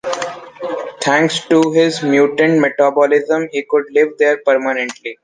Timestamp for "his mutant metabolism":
1.73-3.49